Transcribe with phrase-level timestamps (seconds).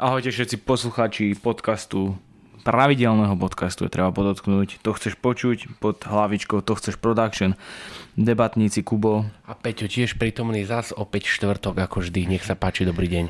[0.00, 2.16] Ahojte všetci poslucháči podcastu,
[2.64, 4.80] pravidelného podcastu je treba podotknúť.
[4.80, 7.52] To chceš počuť pod hlavičkou, to chceš production.
[8.16, 9.28] Debatníci Kubo.
[9.44, 12.32] A Peťo tiež prítomný zas opäť štvrtok, ako vždy.
[12.32, 13.24] Nech sa páči, dobrý deň.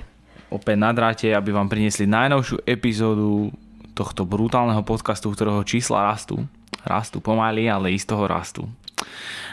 [0.54, 3.50] Opäť na dráte, aby vám priniesli najnovšiu epizódu
[3.98, 6.46] tohto brutálneho podcastu, ktorého čísla rastú.
[6.86, 8.70] Rastú pomaly, ale toho rastú.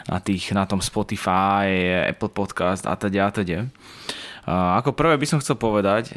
[0.06, 1.66] Na, tých, na tom Spotify,
[2.14, 3.66] Apple Podcast a teda a teda.
[4.48, 6.14] Ako prvé by som chcel povedať,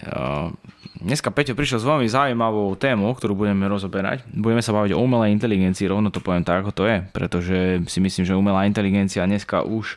[0.99, 4.27] dneska Peťo prišiel s veľmi zaujímavou tému, ktorú budeme rozoberať.
[4.27, 7.99] Budeme sa baviť o umelej inteligencii, rovno to poviem tak, ako to je, pretože si
[8.03, 9.95] myslím, že umelá inteligencia dneska už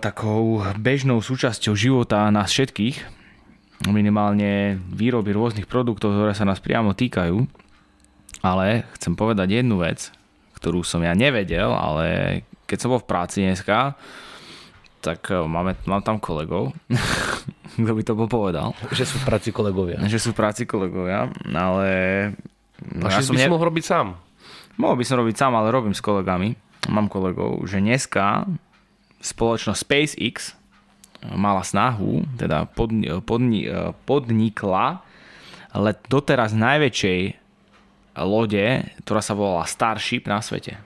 [0.00, 3.04] takou bežnou súčasťou života nás všetkých,
[3.92, 7.44] minimálne výroby rôznych produktov, ktoré sa nás priamo týkajú.
[8.40, 10.08] Ale chcem povedať jednu vec,
[10.56, 13.96] ktorú som ja nevedel, ale keď som bol v práci dneska,
[15.04, 16.72] tak eh, máme, mám tam kolegov.
[17.84, 18.72] Kto by to bol povedal?
[18.92, 19.98] Že sú v práci kolegovia.
[20.04, 21.88] Že sú v práci kolegovia, ale...
[22.92, 23.46] No, ja som by ne...
[23.46, 24.16] si mohol robiť sám.
[24.76, 26.56] Mohol by som robiť sám, ale robím s kolegami.
[26.92, 28.44] Mám kolegov, že dneska
[29.24, 30.34] spoločnosť SpaceX
[31.34, 33.66] mala snahu, teda podni, podni,
[34.04, 35.02] podnikla
[35.76, 37.20] let doteraz najväčšej
[38.22, 38.66] lode,
[39.04, 40.80] ktorá sa volala Starship na svete.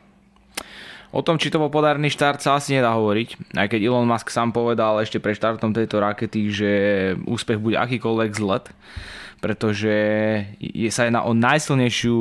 [1.10, 3.58] O tom, či to bol podarný štart, sa asi nedá hovoriť.
[3.58, 6.70] Aj keď Elon Musk sám povedal ešte pre štartom tejto rakety, že
[7.26, 8.70] úspech bude akýkoľvek zlet,
[9.42, 9.96] pretože
[10.62, 12.18] je sa jedná o najsilnejšiu,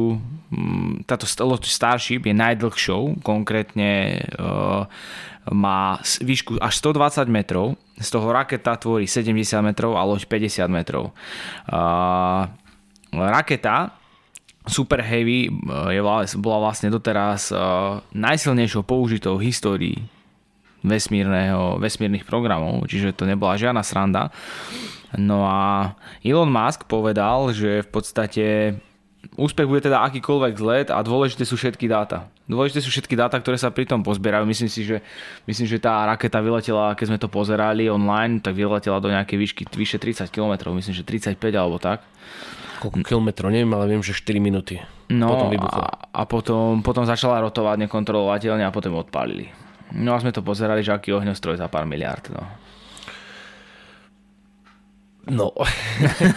[0.50, 1.30] mm, táto
[1.70, 4.90] Starship je najdlhšou, konkrétne uh,
[5.54, 11.14] má výšku až 120 metrov, z toho raketa tvorí 70 metrov a loď 50 metrov.
[11.70, 12.50] Uh,
[13.14, 13.99] raketa
[14.68, 16.02] Super Heavy eh, je,
[16.40, 19.98] bola vlastne doteraz uh, najsilnejšou použitou v histórii
[20.84, 24.32] vesmírneho, vesmírnych programov, čiže to nebola žiadna sranda.
[25.18, 28.46] No a Elon Musk povedal, že v podstate
[29.36, 32.28] úspech bude teda akýkoľvek let a dôležité sú všetky dáta.
[32.50, 34.44] Dôležité sú všetky dáta, ktoré sa pri tom pozbierajú.
[34.48, 35.06] Myslím si, že,
[35.46, 39.62] myslím, že tá raketa vyletela, keď sme to pozerali online, tak vyletela do nejakej výšky
[39.70, 42.02] vyše 30 km, myslím, že 35 alebo tak
[42.80, 44.80] koľko kilometrov, neviem, ale viem, že 4 minúty.
[45.12, 45.86] No potom a,
[46.16, 49.52] a potom, potom začala rotovať nekontrolovateľne a potom odpálili.
[49.92, 52.24] No a sme to pozerali, že aký ohňostroj za pár miliard.
[52.32, 52.46] No.
[55.30, 55.54] No.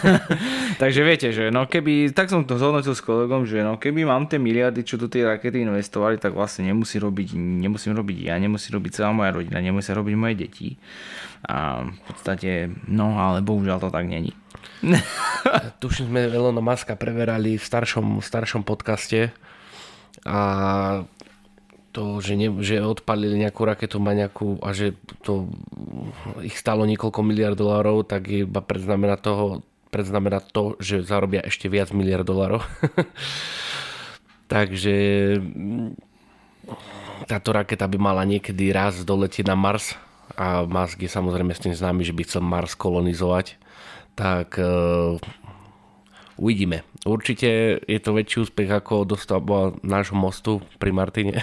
[0.83, 4.29] Takže viete, že no keby, tak som to zhodnotil s kolegom, že no keby mám
[4.29, 8.69] tie miliardy, čo do tej rakety investovali, tak vlastne nemusí robiť, nemusím robiť ja, nemusí
[8.69, 10.69] robiť celá moja rodina, nemusia robiť moje deti.
[11.49, 14.37] A v podstate, no ale bohužiaľ to tak není.
[15.83, 19.33] Tuším sme Elona Muska preverali v staršom, v staršom podcaste
[20.23, 20.39] a
[21.93, 25.53] to, že, ne, že odpalili nejakú raketu nejakú, a že to
[26.41, 29.61] ich stalo niekoľko miliard dolárov, tak iba predznamená toho,
[29.93, 32.65] predznamená to, že zarobia ešte viac miliard dolárov.
[34.53, 34.97] Takže
[37.29, 39.95] táto raketa by mala niekedy raz doletieť na Mars
[40.33, 43.61] a Musk je samozrejme s tým známy, že by chcel Mars kolonizovať
[44.13, 45.17] tak uh,
[46.37, 46.87] uvidíme.
[47.03, 51.43] Určite je to väčší úspech ako dostavba nášho mostu pri Martine.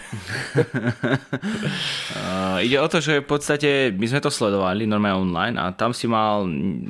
[2.66, 6.08] ide o to, že v podstate my sme to sledovali normálne online a tam si
[6.08, 6.48] mal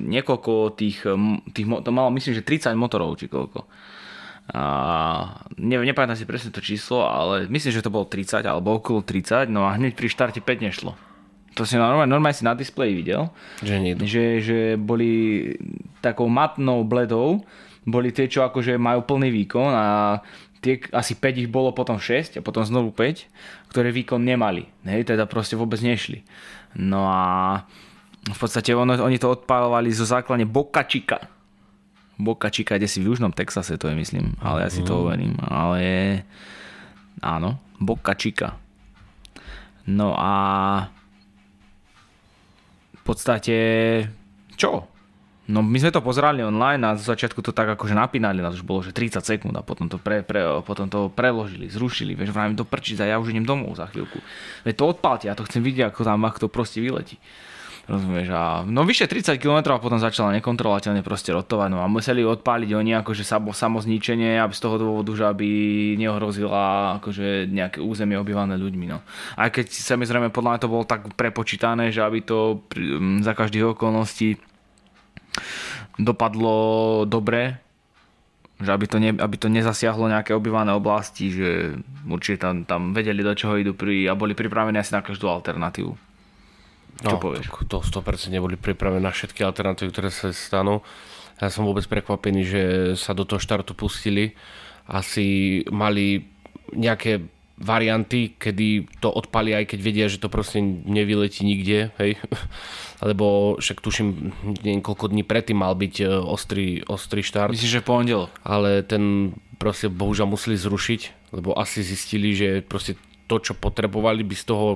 [0.10, 1.04] niekoľko tých,
[1.52, 3.66] tých to malo myslím, že 30 motorov či koľko.
[4.50, 4.64] A
[5.62, 9.46] neviem, nepamätám si presne to číslo, ale myslím, že to bolo 30 alebo okolo 30,
[9.46, 10.94] no a hneď pri štarte 5 nešlo
[11.60, 13.28] to si normálne, normálne si na displeji videl,
[13.60, 13.76] že,
[14.08, 15.52] že, že boli
[16.00, 17.44] takou matnou bledou,
[17.90, 19.86] boli tie, čo akože majú plný výkon a
[20.62, 23.28] tie, asi 5 ich bolo potom 6 a potom znovu 5,
[23.74, 24.70] ktoré výkon nemali.
[24.88, 26.24] Hej, teda proste vôbec nešli.
[26.78, 27.22] No a
[28.30, 30.46] v podstate ono, oni to odpálovali zo základne.
[30.46, 35.00] Boca Chica, kde si v Južnom Texase, to je myslím, ale ja si to mhm.
[35.00, 35.34] overím.
[35.40, 35.82] Ale
[37.24, 38.60] áno, Boca Chica.
[39.90, 40.32] No a
[43.10, 43.58] podstate
[44.54, 44.86] čo?
[45.50, 48.62] No my sme to pozerali online a z začiatku to tak akože napínali, na to
[48.62, 52.30] už bolo, že 30 sekúnd a potom to, pre, pre, potom to preložili, zrušili, vieš,
[52.38, 54.22] vravím to prčiť a ja už idem domov za chvíľku.
[54.62, 57.18] Veď to odpálte, ja to chcem vidieť, ako tam, ako to proste vyletí.
[57.90, 58.30] Rozumieš?
[58.30, 61.74] A no vyše 30 km a potom začala nekontrolovateľne proste rotovať.
[61.74, 65.50] No a museli odpáliť oni akože samo, samozničenie, aby z toho dôvodu, že aby
[65.98, 68.86] neohrozila akože nejaké územie obývané ľuďmi.
[68.86, 69.02] No.
[69.34, 72.62] Aj keď samozrejme podľa mňa to bolo tak prepočítané, že aby to
[73.26, 74.38] za každých okolností
[76.00, 76.56] dopadlo
[77.04, 77.60] dobre,
[78.60, 83.24] že aby to, ne, aby to nezasiahlo nejaké obývané oblasti, že určite tam, tam vedeli,
[83.24, 85.96] do čoho idú pri, a boli pripravení asi na každú alternatívu.
[87.00, 87.48] Čo no, povieš?
[87.72, 90.84] To 100% neboli pripravené na všetky alternatívy, ktoré sa stanú.
[91.40, 92.64] Ja som vôbec prekvapený, že
[93.00, 94.36] sa do toho štartu pustili.
[94.84, 96.28] Asi mali
[96.76, 97.24] nejaké
[97.60, 102.20] varianty, kedy to odpali aj keď vedia, že to proste nevyletí nikde, hej.
[103.00, 107.56] Lebo však tuším, niekoľko dní predtým mal byť e, ostrý, ostrý štart.
[107.56, 108.32] Myslím, že pondelok.
[108.44, 113.00] Ale ten proste bohužiaľ museli zrušiť, lebo asi zistili, že proste
[113.32, 114.68] to, čo potrebovali, by z toho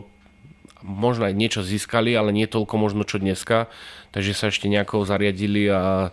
[0.83, 3.71] možno aj niečo získali, ale nie toľko možno čo dneska.
[4.11, 6.11] Takže sa ešte nejako zariadili a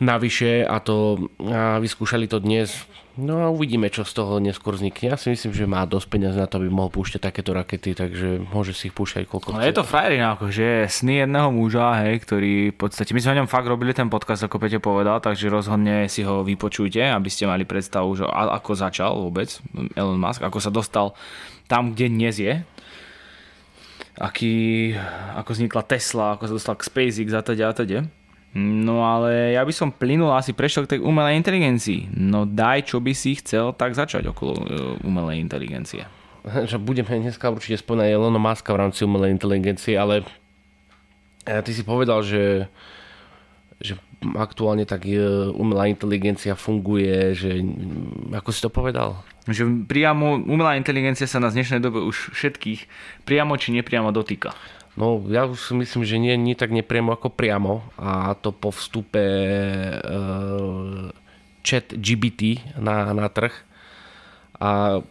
[0.00, 5.14] navyše a to a vyskúšali to dnes No a uvidíme, čo z toho neskôr vznikne.
[5.14, 8.42] Ja si myslím, že má dosť peniaz na to, aby mohol púšťať takéto rakety, takže
[8.50, 9.70] môže si ich púšťať koľko no, chce.
[9.70, 13.48] je to frajerina, akože sny jedného muža, hej, ktorý v podstate, my sme o ňom
[13.50, 17.62] fakt robili ten podcast, ako Peťo povedal, takže rozhodne si ho vypočujte, aby ste mali
[17.62, 19.62] predstavu, že ako začal vôbec
[19.94, 21.14] Elon Musk, ako sa dostal
[21.70, 22.66] tam, kde dnes je,
[24.18, 24.90] aký,
[25.38, 28.10] ako vznikla Tesla, ako sa dostal k SpaceX a teda a teda.
[28.54, 32.14] No ale ja by som plynul asi prešiel k tej umelej inteligencii.
[32.14, 34.64] No daj, čo by si chcel tak začať okolo e,
[35.02, 36.06] umelej inteligencie.
[36.70, 40.22] Že budeme dneska určite spomínať Elona Muska v rámci umelej inteligencie, ale
[41.42, 42.70] e, ty si povedal, že,
[43.82, 43.98] že
[44.38, 45.18] aktuálne tak e,
[45.50, 47.58] umelá inteligencia funguje, že
[48.30, 49.20] ako si to povedal?
[49.50, 52.86] Že priamo umelá inteligencia sa na dnešnej dobe už všetkých
[53.26, 54.54] priamo či nepriamo dotýka.
[54.94, 58.70] No ja už si myslím, že nie, nie tak nepriamo ako priamo a to po
[58.70, 59.96] vstupe e,
[61.66, 63.50] chat GBT na, na trh
[64.62, 65.02] a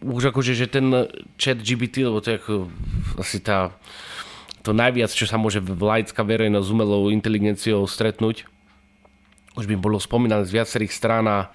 [0.00, 0.88] už akože, že ten
[1.36, 2.54] chat GBT, lebo to je ako
[3.20, 3.74] asi tá
[4.62, 8.46] to najviac, čo sa môže laická verejnosť s umelou inteligenciou stretnúť.
[9.58, 11.50] Už by bolo spomínané z viacerých strán a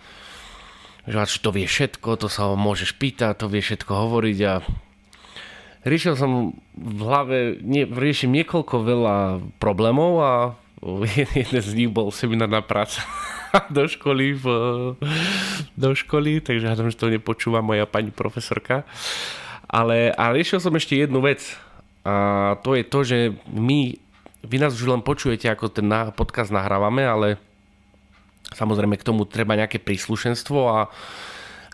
[1.08, 4.54] že to vie všetko, to sa ho môžeš pýtať, to vie všetko hovoriť a
[5.88, 9.18] riešil som v hlave, nie, riešim niekoľko veľa
[9.58, 10.34] problémov a
[11.34, 13.02] jeden z nich bol seminárna práca
[13.76, 14.46] do školy, v,
[15.74, 18.84] do školy, takže hádam, že to nepočúva moja pani profesorka.
[19.68, 21.44] Ale a riešil som ešte jednu vec
[22.08, 23.18] a to je to, že
[23.52, 24.00] my,
[24.48, 27.36] vy nás už len počujete, ako ten podcast nahrávame, ale
[28.56, 30.80] samozrejme k tomu treba nejaké príslušenstvo a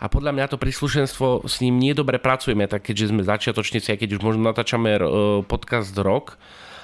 [0.04, 3.98] a podľa mňa to príslušenstvo s ním nie dobre pracujeme, tak keďže sme začiatočníci, aj
[4.04, 5.02] keď už možno natáčame e,
[5.48, 6.36] podcast rok,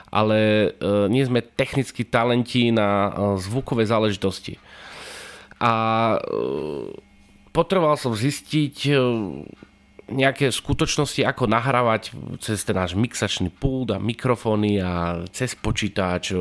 [0.08, 4.56] ale e, nie sme technicky talenti na e, zvukové záležitosti.
[5.60, 6.16] A
[7.52, 8.96] potreboval som zistiť
[10.08, 16.32] nejaké skutočnosti, ako nahrávať cez ten náš mixačný pult a mikrofóny a cez počítač,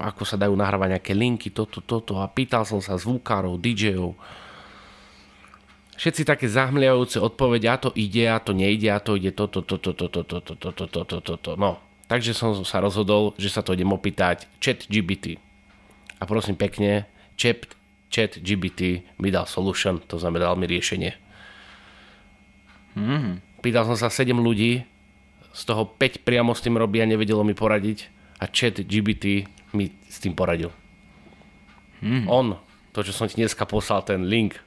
[0.00, 2.24] ako sa dajú nahrávať nejaké linky, toto, toto.
[2.24, 4.16] A pýtal som sa zvukárov, DJov,
[6.02, 9.94] všetci také zahmliajúce odpovede, a to ide, a to nejde, a to ide toto, toto,
[9.94, 11.50] toto, toto, toto, toto, toto.
[11.54, 11.78] No,
[12.10, 15.38] takže som sa rozhodol, že sa to idem opýtať chat GBT.
[16.18, 17.06] A prosím pekne,
[17.38, 17.70] chat,
[18.10, 21.14] chat GBT mi dal solution, to znamená dal mi riešenie.
[22.98, 23.38] Mm.
[23.62, 24.82] Pýtal som sa 7 ľudí,
[25.54, 28.10] z toho 5 priamo s tým robí a nevedelo mi poradiť
[28.42, 30.74] a chat GBT mi s tým poradil.
[32.02, 32.26] Mm.
[32.26, 32.58] On,
[32.90, 34.58] to čo som ti dneska poslal, ten link,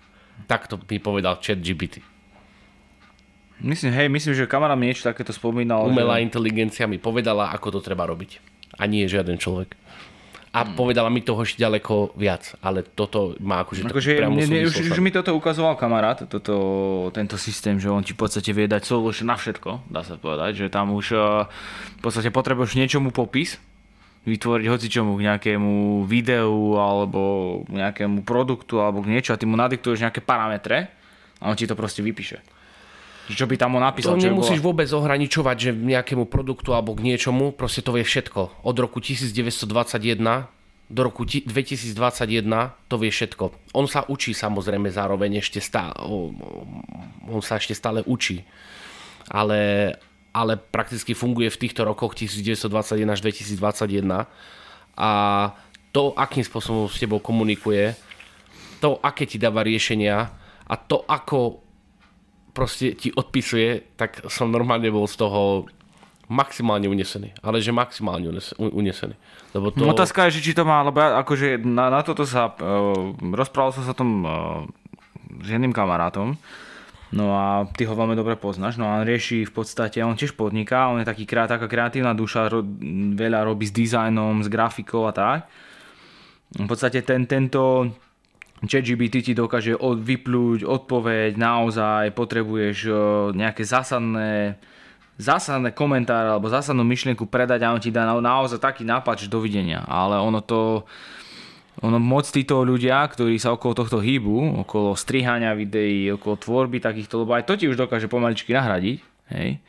[0.45, 2.03] Takto by povedal chat GPT.
[3.63, 5.87] Myslím, hej, myslím, že kamarát mi niečo takéto spomínal.
[5.87, 6.27] Umelá že...
[6.27, 8.43] inteligencia mi povedala, ako to treba robiť.
[8.75, 9.79] A nie žiaden človek.
[10.55, 10.75] A hmm.
[10.75, 13.87] povedala mi toho ešte ďaleko viac, ale toto má akože...
[13.87, 16.55] akože priamo ne, ne, už, už mi toto ukazoval kamarát, toto,
[17.11, 20.63] tento systém, že on ti v podstate vie dať solution na všetko, dá sa povedať,
[20.63, 21.43] že tam už uh,
[21.99, 23.59] v podstate potrebuješ niečomu popis,
[24.25, 30.01] vytvoriť hocičomu k nejakému videu alebo nejakému produktu alebo k niečo a ty mu nadiktuješ
[30.01, 30.89] nejaké parametre
[31.39, 32.41] a on ti to proste vypíše.
[33.25, 34.17] Čo by tam on napísal?
[34.17, 34.85] To nemusíš bola...
[34.85, 38.65] vôbec ohraničovať, že nejakému produktu alebo k niečomu, proste to vie všetko.
[38.65, 39.65] Od roku 1921
[40.85, 41.97] do roku 2021
[42.85, 43.73] to vie všetko.
[43.73, 45.97] On sa učí samozrejme zároveň ešte stále,
[47.25, 48.45] on sa ešte stále učí.
[49.25, 49.89] Ale,
[50.35, 54.27] ale prakticky funguje v týchto rokoch 1921 až 2021
[54.99, 55.11] a
[55.95, 57.95] to, akým spôsobom s tebou komunikuje,
[58.83, 60.27] to, aké ti dáva riešenia
[60.67, 61.63] a to, ako
[62.51, 65.71] proste ti odpisuje, tak som normálne bol z toho
[66.27, 67.31] maximálne unesený.
[67.39, 68.27] Ale že maximálne
[68.59, 69.15] unesený.
[69.55, 69.87] Lebo to...
[69.87, 73.71] Otázka je, že či to má, lebo ja, akože na, na toto sa, uh, rozprával
[73.71, 74.65] som sa tom uh,
[75.43, 76.35] s jedným kamarátom,
[77.13, 78.81] No a ty ho veľmi dobre poznáš.
[78.81, 82.49] No a on rieši v podstate, on tiež podniká, on je taký taká kreatívna duša,
[82.49, 82.65] ro,
[83.13, 85.45] veľa robí s dizajnom, s grafikou a tak.
[86.55, 87.93] V podstate ten, tento
[88.63, 92.89] ChatGPT ti dokáže od, vyplúť odpoveď, naozaj potrebuješ
[93.35, 94.57] nejaké zásadné,
[95.19, 99.83] zásadné komentáre alebo zásadnú myšlienku predať a on ti dá naozaj taký nápad, že dovidenia.
[99.85, 100.87] Ale ono to
[101.85, 107.21] ono moc títo ľudia, ktorí sa okolo tohto hýbu, okolo strihania videí, okolo tvorby takýchto,
[107.21, 108.97] lebo aj to ti už dokáže pomaličky nahradiť,
[109.37, 109.61] hej,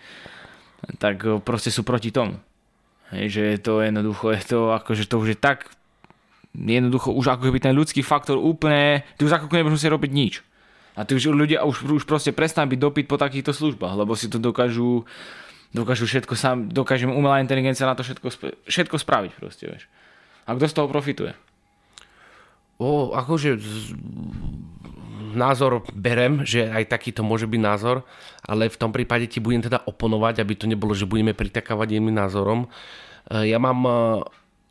[0.96, 2.40] tak e, proste sú proti tomu.
[3.12, 5.70] Hej, že je to jednoducho, je to akože to už je tak
[6.56, 10.40] jednoducho už ako keby ten ľudský faktor úplne, ty už ako keby musieť robiť nič.
[10.96, 14.32] A tí už ľudia už, už proste prestanú byť dopyt po takýchto službách, lebo si
[14.32, 15.04] to dokážu,
[15.76, 18.32] dokážu všetko sám, dokáže umelá inteligencia na to všetko,
[18.64, 19.84] všetko spraviť proste, vieš.
[20.48, 21.36] A kto z toho profituje?
[22.76, 23.56] O, akože
[25.36, 28.04] názor berem, že aj takýto môže byť názor,
[28.44, 32.16] ale v tom prípade ti budem teda oponovať, aby to nebolo, že budeme pritakávať jedným
[32.16, 32.68] názorom.
[33.32, 33.96] E, ja mám, e,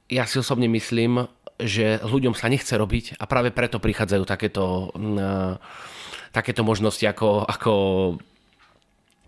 [0.10, 1.30] ja si osobne myslím,
[1.62, 5.56] že ľuďom sa nechce robiť a práve preto prichádzajú takéto uh,
[6.36, 7.74] takéto možnosti ako, ako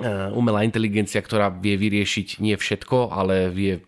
[0.04, 3.80] e, umelá inteligencia, ktorá vie vyriešiť nie všetko, ale vie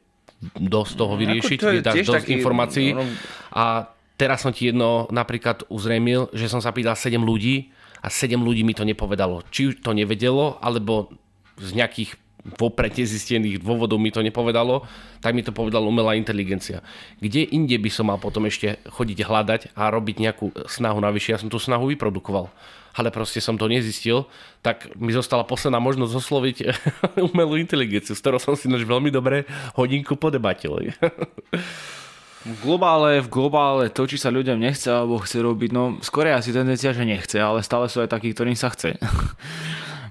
[0.55, 2.95] dosť toho no, vyriešiť, vie dať dosť taký, informácií.
[2.95, 3.11] No, no...
[3.51, 7.71] A teraz som ti jedno napríklad uzrejmil, že som sa pýtal 7 ľudí
[8.03, 9.47] a 7 ľudí mi to nepovedalo.
[9.47, 11.07] Či to nevedelo, alebo
[11.55, 12.19] z nejakých
[12.59, 14.87] vopred nezistených dôvodov mi to nepovedalo,
[15.19, 16.79] tak mi to povedala umelá inteligencia.
[17.19, 21.35] Kde inde by som mal potom ešte chodiť hľadať a robiť nejakú snahu navyše?
[21.35, 22.51] Ja som tú snahu vyprodukoval
[22.99, 24.25] ale proste som to nezistil,
[24.65, 26.57] tak mi zostala posledná možnosť osloviť
[27.31, 29.45] umelú inteligenciu, s ktorou som si naš veľmi dobre
[29.77, 30.75] hodinku podebatil.
[32.39, 36.55] V globále, v globále to, či sa ľuďom nechce alebo chce robiť, no skôr asi
[36.55, 38.95] tendencia, že nechce, ale stále sú aj takí, ktorým sa chce.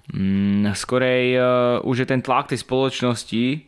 [0.08, 3.60] Mm, skorej uh, už je ten tlak tej spoločnosti,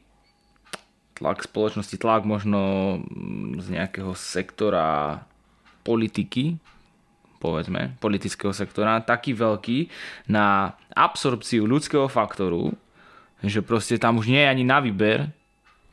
[1.21, 2.61] tlak spoločnosti, tlak možno
[3.05, 5.21] mm, z nejakého sektora
[5.85, 6.57] politiky,
[7.45, 9.79] povedzme, politického sektora, taký veľký
[10.33, 12.73] na absorpciu ľudského faktoru,
[13.45, 15.29] že proste tam už nie je ani na výber,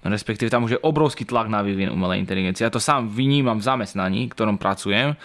[0.05, 2.65] respektíve tam už je obrovský tlak na vývin umelej inteligencie.
[2.65, 5.17] Ja to sám vynímam v zamestnaní, ktorom pracujem,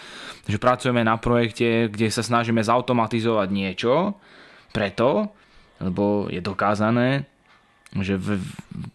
[0.49, 4.17] že pracujeme na projekte, kde sa snažíme zautomatizovať niečo,
[4.73, 5.29] preto,
[5.77, 7.29] lebo je dokázané,
[7.93, 8.41] že v,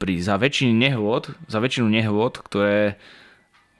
[0.02, 2.98] pri, za väčšinu nehôd, za väčšinu nehôd, ktoré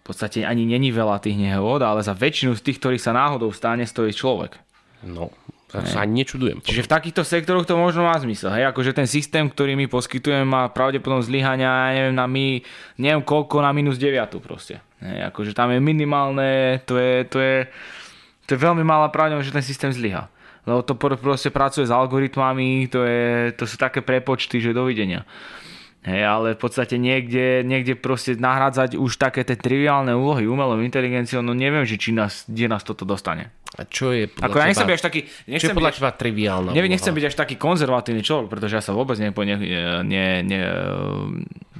[0.08, 3.84] podstate ani není veľa tých nehôd, ale za väčšinu z tých, ktorých sa náhodou stane,
[3.84, 4.56] stojí človek.
[5.04, 5.28] No,
[5.68, 6.64] ja sa ani nečudujem.
[6.64, 8.48] Čiže v takýchto sektoroch to možno má zmysel.
[8.56, 8.72] Hej?
[8.72, 12.64] Akože ten systém, ktorý my poskytujeme, má pravdepodobnosť zlyhania, neviem, na my,
[12.96, 14.80] neviem koľko, na minus 9 proste.
[15.04, 15.28] Hej?
[15.28, 17.56] Akože tam je minimálne, to je, to je,
[18.48, 20.32] to je veľmi malá pravdepodobnosť, že ten systém zlyha.
[20.64, 25.28] Lebo to proste pracuje s algoritmami, to, je, to sú také prepočty, že dovidenia.
[26.06, 31.42] Hej, ale v podstate niekde, niekde proste nahradzať už také tie triviálne úlohy umelou inteligenciou,
[31.42, 33.50] no neviem, že či nás, kde nás toto dostane.
[33.74, 35.20] A čo je podľa Ako ja nechcem byť až taký...
[35.50, 38.82] Nechcem čo je podľa teba triviálna neviem, Nechcem byť až taký konzervatívny človek, pretože ja
[38.82, 39.58] sa vôbec nepo, ne,
[40.06, 40.60] ne, ne,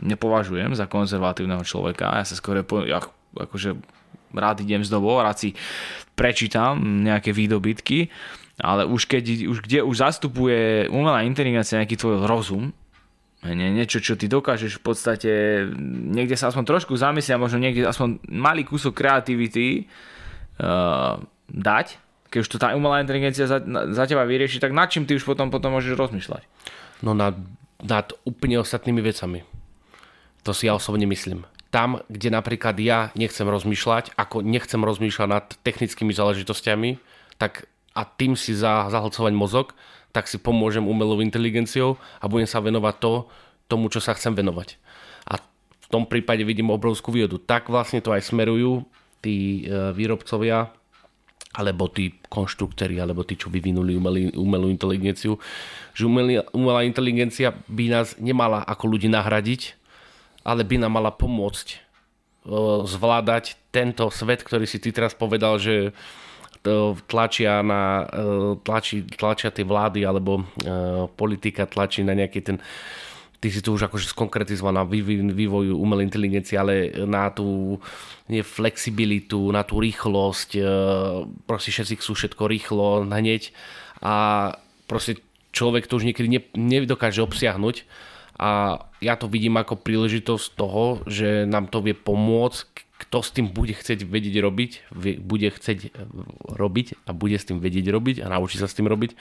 [0.03, 2.19] nepovažujem za konzervatívneho človeka.
[2.19, 2.61] Ja sa skôr
[2.91, 2.99] ja,
[3.39, 3.79] akože
[4.35, 5.55] rád idem z dobou, rád si
[6.19, 8.11] prečítam nejaké výdobytky,
[8.59, 12.75] ale už keď, už, kde už zastupuje umelá inteligencia nejaký tvoj rozum,
[13.47, 15.33] nie, niečo, čo ty dokážeš v podstate
[16.11, 19.87] niekde sa aspoň trošku zamyslia, možno niekde aspoň malý kúsok kreativity
[20.59, 21.87] uh, dať,
[22.29, 25.23] keď už to tá umelá inteligencia za, za teba vyrieši, tak nad čím ty už
[25.23, 26.43] potom, potom môžeš rozmýšľať?
[27.07, 27.39] No nad,
[27.79, 29.47] nad úplne ostatnými vecami.
[30.43, 31.47] To si ja osobne myslím.
[31.71, 36.99] Tam, kde napríklad ja nechcem rozmýšľať, ako nechcem rozmýšľať nad technickými záležitostiami,
[37.39, 39.75] tak a tým si za, zahlcovať mozog,
[40.13, 43.13] tak si pomôžem umelou inteligenciou a budem sa venovať to,
[43.69, 44.81] tomu, čo sa chcem venovať.
[45.29, 47.37] A v tom prípade vidím obrovskú výhodu.
[47.37, 48.89] Tak vlastne to aj smerujú
[49.21, 50.73] tí e, výrobcovia
[51.57, 55.41] alebo tí konštruktéri, alebo tí, čo vyvinuli umelý, umelú inteligenciu,
[55.97, 59.75] že umelý, umelá inteligencia by nás nemala ako ľudí nahradiť,
[60.45, 61.79] ale by nám mala pomôcť e,
[62.85, 65.93] zvládať tento svet, ktorý si ty teraz povedal, že
[67.07, 70.45] tlačia, na, e, tlačí, tlačia tie vlády alebo e,
[71.13, 72.59] politika tlačí na nejaký ten
[73.39, 74.11] ty si to už akože
[74.75, 77.79] na vývoju umelej inteligencie, ale na tú
[78.29, 80.63] flexibilitu, na tú rýchlosť, e,
[81.47, 83.55] proste všetci chcú všetko rýchlo, hneď
[84.03, 84.15] a
[84.91, 85.23] proste
[85.55, 87.87] človek to už niekedy ne, nedokáže obsiahnuť.
[88.39, 93.55] A ja to vidím ako príležitosť toho, že nám to vie pomôcť kto s tým
[93.55, 94.71] bude chcieť vedieť robiť,
[95.23, 95.89] bude chcieť e,
[96.51, 99.15] robiť a bude s tým vedieť robiť a naučí sa s tým robiť,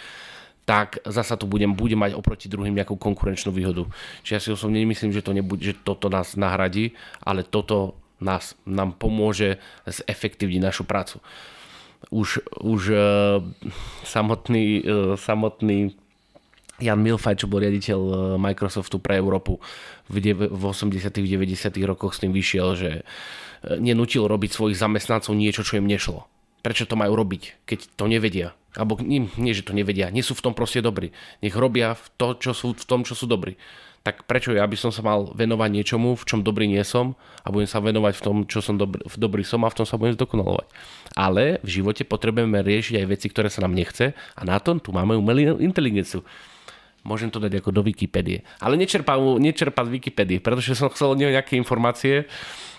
[0.68, 3.88] tak zasa tu budem, budem mať oproti druhým nejakú konkurenčnú výhodu.
[4.26, 6.92] Čiže ja si osobne nemyslím, že, to nebude, že toto nás nahradí,
[7.24, 11.24] ale toto nás, nám pomôže zefektívniť našu prácu.
[12.12, 13.00] Už, už uh,
[14.04, 15.96] samotný, uh, samotný
[16.78, 19.58] Jan Milfaj, čo bol riaditeľ e, Microsoftu pre Európu
[20.14, 23.04] v, v 80 90 rokoch s tým vyšiel, že e,
[23.82, 26.30] nenútil robiť svojich zamestnancov niečo, čo im nešlo.
[26.62, 28.54] Prečo to majú robiť, keď to nevedia?
[28.78, 31.10] Alebo nie, nie, že to nevedia, nie sú v tom proste dobrí.
[31.42, 33.58] Nech robia v, to, čo sú, v tom, čo sú dobrí.
[34.06, 37.50] Tak prečo ja by som sa mal venovať niečomu, v čom dobrý nie som a
[37.50, 39.98] budem sa venovať v tom, čo som dobrý, v dobrý som a v tom sa
[39.98, 40.70] budem zdokonalovať.
[41.18, 44.94] Ale v živote potrebujeme riešiť aj veci, ktoré sa nám nechce a na tom tu
[44.94, 46.22] máme umelú inteligenciu
[47.08, 48.44] môžem to dať ako do Wikipédie.
[48.60, 52.28] Ale nečerpal, nečerpal z Wikipédie, pretože som chcel od neho nejaké informácie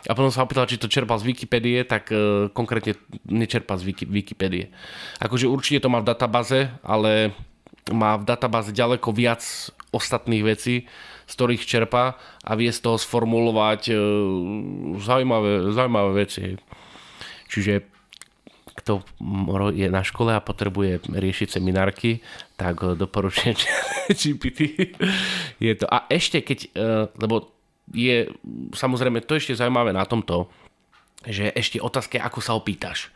[0.05, 2.95] a potom sa opýtal, či to čerpal z Wikipédie, tak uh, konkrétne
[3.25, 4.69] nečerpal z Wiki, Wikipédie.
[5.19, 7.33] Akože určite to má v databáze, ale
[7.89, 9.41] má v databáze ďaleko viac
[9.91, 10.85] ostatných vecí,
[11.25, 13.99] z ktorých čerpa a vie z toho sformulovať uh,
[15.01, 16.61] zaujímavé, zaujímavé veci.
[17.49, 17.98] Čiže
[18.79, 19.03] kto
[19.75, 22.23] je na škole a potrebuje riešiť seminárky,
[22.55, 23.59] tak doporučujem
[24.21, 24.61] GPT.
[25.59, 25.87] je to.
[25.91, 26.71] A ešte keď, e,
[27.19, 27.51] lebo
[27.93, 28.29] je,
[28.77, 30.47] samozrejme, to ešte zaujímavé na tomto,
[31.27, 33.11] že ešte otázka ako sa opýtaš.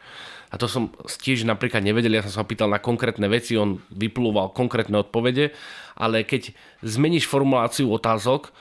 [0.53, 4.53] A to som tiež napríklad nevedel, ja som sa opýtal na konkrétne veci, on vyplúval
[4.53, 5.49] konkrétne odpovede,
[5.97, 6.53] ale keď
[6.85, 8.53] zmeníš formuláciu otázok,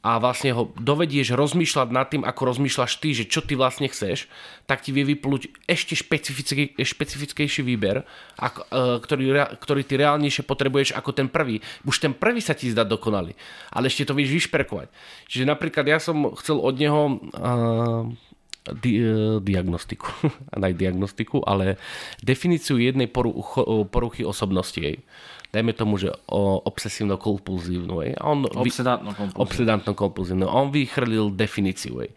[0.00, 4.32] a vlastne ho dovedieš rozmýšľať nad tým, ako rozmýšľaš ty, že čo ty vlastne chceš,
[4.64, 8.08] tak ti vie vyplúť ešte špecifický, špecifickejší výber,
[8.40, 9.24] ako, e, ktorý,
[9.60, 11.60] ktorý ty reálnejšie potrebuješ ako ten prvý.
[11.84, 13.36] Už ten prvý sa ti zdá dokonalý,
[13.68, 14.88] ale ešte to vieš vyšperkovať.
[15.28, 18.08] Čiže napríklad ja som chcel od neho uh,
[18.80, 20.08] di, uh, diagnostiku,
[20.56, 21.76] aj diagnostiku, ale
[22.24, 25.04] definíciu jednej poruchy, poruchy osobnosti jej
[25.50, 27.94] dajme tomu, že obsesívno-kompulzívnu.
[29.34, 30.46] Obsedantno-kompulzívnu.
[30.46, 32.06] On vychrlil definíciu.
[32.06, 32.14] Ej.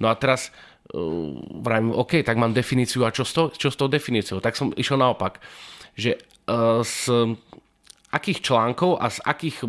[0.00, 0.52] No a teraz
[0.92, 4.44] uh, vravím, OK, tak mám definíciu a čo s, to, čo s tou definíciou?
[4.44, 5.40] Tak som išiel naopak,
[5.96, 7.08] že uh, z
[8.14, 9.66] akých článkov a z akých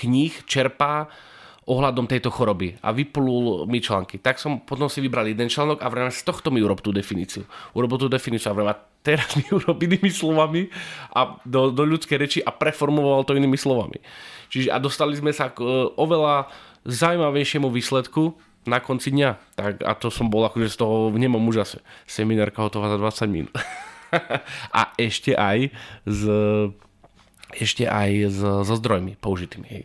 [0.00, 1.12] kníh čerpá
[1.64, 4.20] ohľadom tejto choroby a vyplul mi články.
[4.20, 7.48] Tak som potom si vybral jeden článok a vrajme z tohto mi urob tú definíciu.
[7.72, 8.74] Urobil tú definíciu a vrajme
[9.04, 10.68] teraz mi urob inými slovami
[11.12, 14.00] a do, do ľudskej reči a preformuloval to inými slovami.
[14.52, 16.52] Čiže a dostali sme sa k uh, oveľa
[16.84, 19.56] zaujímavejšiemu výsledku na konci dňa.
[19.56, 21.80] Tak, a to som bol akože z toho v nemom úžase.
[22.08, 23.54] Seminárka hotová za 20 minút.
[24.78, 25.72] a ešte aj
[26.04, 26.22] z
[27.54, 29.68] ešte aj so zdrojmi použitými.
[29.70, 29.84] Hej.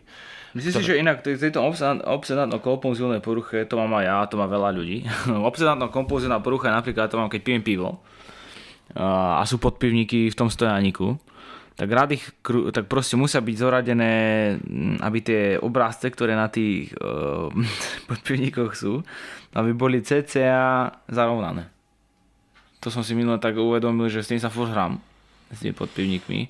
[0.50, 1.62] Myslím si, že inak tejto
[2.02, 5.06] obsedantno-kompulzívnej poruche, to mám aj ja, to má veľa ľudí.
[5.50, 8.02] obsedantno-kompulzívna porucha napríklad to mám, keď pijem pivo
[8.98, 11.14] a sú podpivníky v tom stojániku,
[11.78, 12.24] tak rád ich,
[12.74, 14.12] tak proste musia byť zoradené,
[15.00, 17.48] aby tie obrázce, ktoré na tých uh,
[18.10, 19.00] podpivníkoch sú,
[19.54, 21.70] aby boli cca zarovnané.
[22.84, 24.98] To som si minule tak uvedomil, že s tým sa furt hrám,
[25.52, 26.40] s tými podpivníkmi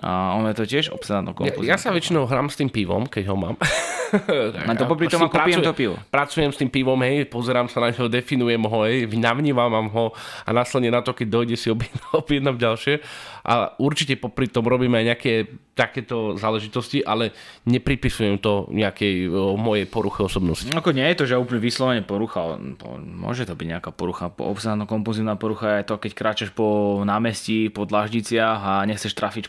[0.00, 1.68] a on je to tiež obsedantnou kompozíciou.
[1.68, 3.56] Ja, ja sa väčšinou hrám s tým pivom, keď ho mám.
[4.68, 5.96] Na to popri tom, ako pijem to pivo.
[6.08, 10.12] Pracujem s tým pivom, hej, pozerám sa na neho, definujem ho, hej, navnímam ho
[10.44, 11.72] a následne na to, keď dojde si
[12.20, 13.00] objednám ďalšie.
[13.42, 15.32] A určite popri tom robím aj nejaké
[15.72, 17.32] takéto záležitosti, ale
[17.64, 20.68] nepripisujem to nejakej o, mojej poruche osobnosti.
[20.68, 22.60] Ako nie je to, že úplne vyslovene porucha,
[23.00, 24.28] môže to byť nejaká porucha.
[24.28, 29.48] Obsadno kompozívna porucha je to, keď kráčaš po námestí, po dlaždiciach a nechceš trafiť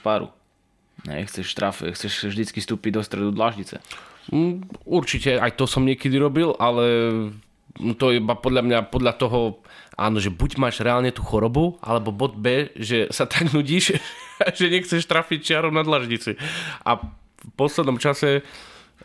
[1.03, 1.15] páru.
[1.19, 3.83] Nechceš traf, chceš vždycky vstúpiť do stredu dlaždice.
[4.31, 6.85] Mm, určite, aj to som niekedy robil, ale
[7.99, 9.59] to je iba podľa mňa, podľa toho,
[9.97, 13.99] áno, že buď máš reálne tú chorobu, alebo bod B, že sa tak nudíš,
[14.57, 16.39] že nechceš trafiť čiarom na dlaždici.
[16.87, 18.45] A v poslednom čase,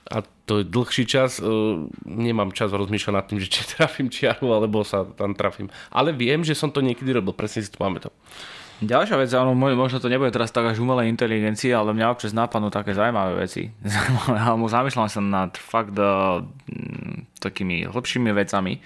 [0.06, 4.54] a to je dlhší čas, uh, nemám čas rozmýšľať nad tým, že či trafím čiaru,
[4.54, 5.72] alebo sa tam trafím.
[5.90, 8.14] Ale viem, že som to niekedy robil, presne si to pamätám.
[8.78, 12.70] Ďalšia vec, áno, možno to nebude teraz tak až umelej inteligencii, ale mňa občas napadnú
[12.70, 13.74] také zaujímavé veci.
[14.30, 16.46] Alebo zamýšľam sa nad fakt uh,
[17.42, 18.78] takými hlbšími vecami.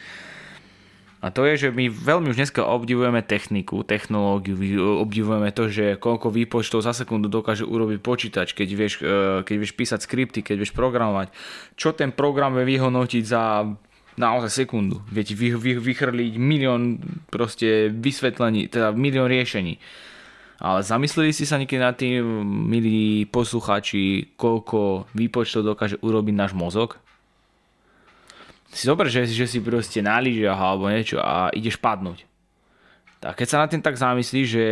[1.23, 4.59] A to je, že my veľmi už dneska obdivujeme techniku, technológiu,
[5.05, 9.77] obdivujeme to, že koľko výpočtov za sekundu dokáže urobiť počítač, keď vieš, uh, keď vieš
[9.77, 11.37] písať skripty, keď vieš programovať.
[11.77, 13.69] Čo ten program vie vyhodnotiť za
[14.16, 15.01] naozaj sekundu.
[15.09, 17.01] Viete vy, vy, vychrliť milión
[17.33, 19.81] proste vysvetlení, teda milión riešení.
[20.62, 22.22] Ale zamysleli si sa niekedy nad tým,
[22.70, 27.03] milí poslucháči, koľko výpočtov dokáže urobiť náš mozog?
[28.70, 32.25] Si zober, že, že si proste na alebo niečo a ideš padnúť.
[33.18, 34.68] Tak keď sa na tým tak zamyslíš, že,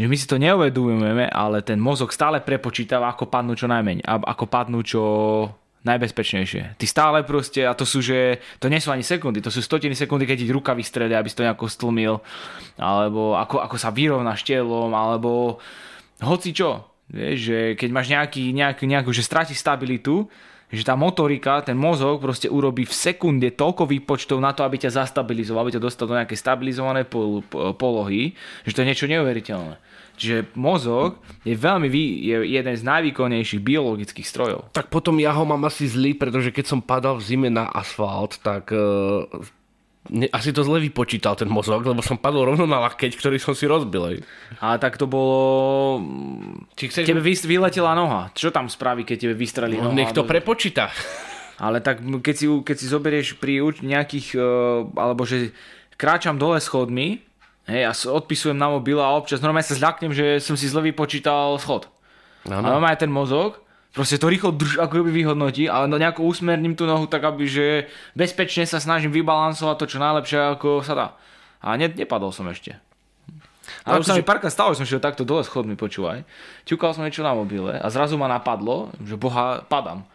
[0.00, 4.04] že my si to neuvedomujeme, ale ten mozog stále prepočítava, ako padnúť čo najmenej.
[4.04, 5.04] Ako padnúť čo
[5.86, 6.74] najbezpečnejšie.
[6.74, 9.94] Ty stále proste, a to sú, že to nie sú ani sekundy, to sú stotiny
[9.94, 12.18] sekundy, keď ti ruka vystrede, aby si to nejako stlmil,
[12.74, 15.62] alebo ako, ako sa vyrovnáš telom, alebo
[16.18, 16.90] hoci čo.
[17.06, 20.26] Vieš, že keď máš nejaký, nejaký, nejakú, že stráti stabilitu,
[20.66, 25.06] že tá motorika, ten mozog proste urobí v sekunde toľko výpočtov na to, aby ťa
[25.06, 27.46] zastabilizoval, aby ťa dostal do nejakej stabilizovanej pol,
[27.78, 28.34] polohy,
[28.66, 29.78] že to je niečo neuveriteľné.
[30.16, 34.72] Čiže mozog je veľmi vý, je jeden z najvýkonnejších biologických strojov.
[34.72, 38.40] Tak potom ja ho mám asi zlý, pretože keď som padal v zime na asfalt,
[38.40, 39.28] tak uh,
[40.30, 43.66] asi to zle vypočítal ten mozog, lebo som padol rovno na lakeť, ktorý som si
[43.66, 44.02] rozbil.
[44.02, 44.16] Aj.
[44.62, 46.00] A tak to bolo...
[46.78, 47.04] Či chceš...
[47.06, 48.30] Tebe vyletela noha.
[48.32, 49.96] Čo tam spraví, keď tebe vystrelí no, noha?
[49.98, 50.30] Nech to do...
[50.30, 50.90] prepočíta.
[51.56, 55.56] Ale tak keď si, keď si zoberieš pri nejakých, uh, alebo že
[55.96, 57.26] kráčam dole schodmi,
[57.66, 61.58] Hej, ja odpisujem na mobil a občas normálne sa zľaknem, že som si zle vypočítal
[61.58, 61.90] schod.
[62.46, 62.62] Ano.
[62.62, 63.58] A normálne ten mozog,
[63.96, 67.48] proste to rýchlo drž, ako by vyhodnotí, ale no nejako usmerním tú nohu tak, aby
[67.48, 71.06] že bezpečne sa snažím vybalansovať to čo najlepšie, ako sa dá.
[71.64, 72.76] A ne, nepadol som ešte.
[73.82, 76.22] Ale už sa mi párkrát stalo, že som šiel takto dole schodmi, počúvaj.
[76.68, 80.06] Ťukal som niečo na mobile a zrazu ma napadlo, že boha, padám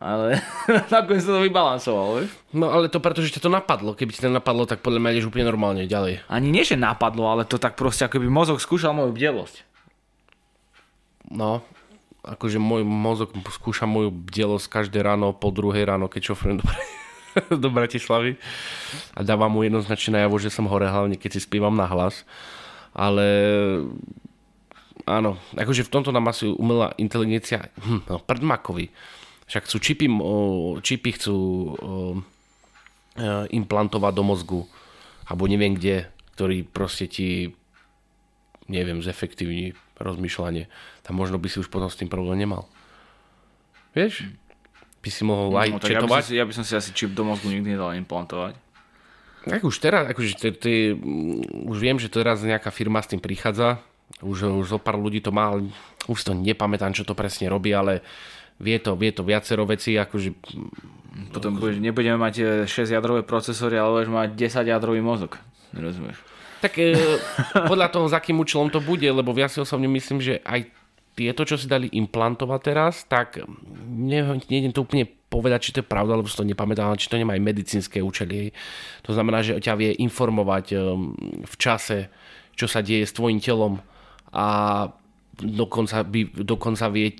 [0.00, 0.40] ale
[0.92, 2.32] nakoniec sa to vybalansoval, vieš?
[2.56, 3.92] No ale to preto, že ťa to napadlo.
[3.92, 6.24] Keby ti to napadlo, tak podľa mňa ideš úplne normálne ďalej.
[6.32, 9.68] Ani nie, že napadlo, ale to tak proste, ako by mozog skúšal moju bdelosť.
[11.30, 11.60] No,
[12.24, 16.66] akože môj mozog skúša moju bdelosť každé ráno, po druhej ráno, keď šoferujem do,
[17.64, 18.36] do Bratislavy.
[19.16, 22.28] A dávam mu jednoznačne najavo, že som hore, hlavne keď si spívam na hlas.
[22.92, 23.26] Ale
[25.06, 28.90] áno, akože v tomto nám asi umelá inteligencia, hm, no, prdmakovi.
[29.50, 30.06] Však chcú čipy,
[30.78, 32.14] čipy chcú e,
[33.50, 34.60] implantovať do mozgu,
[35.26, 36.06] alebo neviem kde,
[36.38, 37.50] ktorý proste ti
[38.70, 40.66] neviem, zefektívni rozmýšľanie.
[41.04, 42.66] Tam možno by si už potom s tým problém nemal.
[43.92, 44.26] Vieš?
[45.00, 46.08] By si mohol aj no, četovať.
[46.08, 48.56] Ja by, si, ja by som si asi čip do mozgu nikdy nedal implantovať.
[49.40, 50.74] Tak už teraz, akože ty, ty,
[51.64, 53.80] už viem, že teraz nejaká firma s tým prichádza.
[54.20, 55.56] Už, už zo pár ľudí to má,
[56.04, 58.04] už to nepamätám, čo to presne robí, ale
[58.60, 60.36] vie to, vie to viacero vecí, akože...
[61.32, 65.40] Potom budeš, nebudeme mať 6 e, jadrové procesory, ale budeš mať 10 jadrový mozog.
[65.72, 66.20] Rozumieš?
[66.60, 66.92] Tak e,
[67.66, 70.68] podľa toho, za akým účelom to bude, lebo ja si osobne myslím, že aj
[71.16, 73.42] tieto, čo si dali implantovať teraz, tak
[74.48, 77.36] nejdem to úplne povedať, či to je pravda, lebo si to nepamätám, či to nemá
[77.36, 78.50] aj medicínske účely.
[79.06, 80.76] To znamená, že ťa vie informovať e,
[81.44, 82.08] v čase,
[82.54, 83.80] čo sa deje s tvojim telom
[84.30, 84.46] a
[85.40, 87.16] dokonca, by, dokonca vie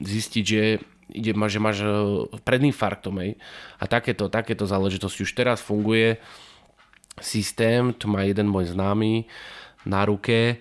[0.00, 0.62] zistiť, že
[1.12, 1.88] ide, že máš e,
[2.42, 3.20] pred infarktom.
[3.20, 3.36] Hej.
[3.78, 6.18] A takéto, takéto záležitosti už teraz funguje
[7.20, 9.26] systém, to má jeden môj známy
[9.86, 10.56] na ruke, e,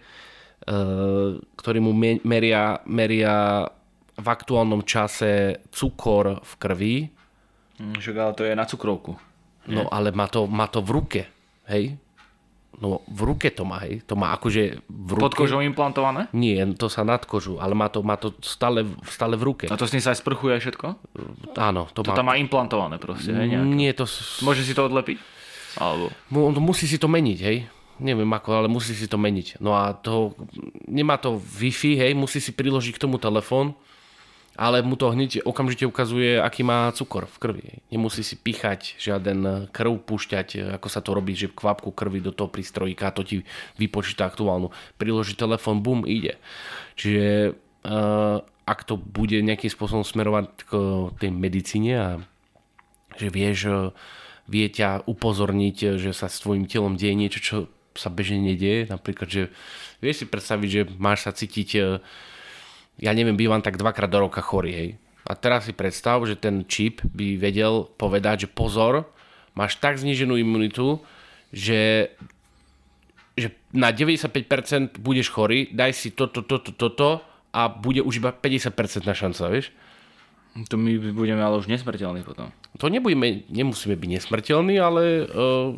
[1.40, 1.92] ktorý mu
[2.24, 3.66] meria, meria
[4.14, 6.96] v aktuálnom čase cukor v krvi.
[7.82, 9.18] Však ale to je na cukrovku.
[9.66, 11.22] No ale má to, má to v ruke.
[11.72, 11.98] Hej?
[12.82, 14.02] No v ruke to má, hej.
[14.10, 15.24] To má akože v ruke.
[15.24, 16.28] Pod kožou implantované?
[16.34, 19.66] Nie, to sa nad kožu, ale má to, má to stále, stále v ruke.
[19.70, 20.88] A to s ním sa aj sprchuje všetko?
[21.54, 21.88] Áno.
[21.94, 22.18] To, to má...
[22.18, 23.56] tam má implantované proste, hej?
[23.56, 23.72] Nejaké.
[23.78, 24.10] Nie, to...
[24.42, 25.18] Môže si to odlepiť?
[25.78, 26.14] Alebo...
[26.60, 27.58] Musí si to meniť, hej?
[28.02, 29.62] Neviem ako, ale musí si to meniť.
[29.62, 30.34] No a to,
[30.90, 33.78] nemá to Wi-Fi, hej, musí si priložiť k tomu telefón
[34.54, 37.66] ale mu to hneď okamžite ukazuje, aký má cukor v krvi.
[37.90, 42.54] Nemusí si píchať žiaden krv, púšťať, ako sa to robí, že kvapku krvi do toho
[42.54, 43.36] prístrojíka, to ti
[43.82, 44.70] vypočíta aktuálnu.
[45.02, 46.38] Priloží telefón, bum, ide.
[46.94, 50.72] Čiže uh, ak to bude nejakým spôsobom smerovať k
[51.18, 52.10] tej medicíne a
[53.18, 53.94] že vieš,
[54.48, 57.56] vie ťa upozorniť, že sa s tvojim telom deje niečo, čo
[57.94, 58.90] sa bežne nedieje.
[58.90, 59.42] Napríklad, že
[60.04, 61.70] vieš si predstaviť, že máš sa cítiť
[63.02, 64.90] ja neviem, bývam tak dvakrát do roka chorý, hej.
[65.24, 69.08] A teraz si predstav, že ten čip by vedel povedať, že pozor,
[69.56, 71.00] máš tak zníženú imunitu,
[71.50, 72.12] že,
[73.40, 77.24] že na 95% budeš chorý, daj si toto, toto, toto
[77.56, 79.72] a bude už iba 50% na šanca, vieš?
[80.54, 82.54] To my budeme ale už nesmrteľní potom.
[82.78, 85.74] To nebudeme, nemusíme byť nesmrteľní, ale uh,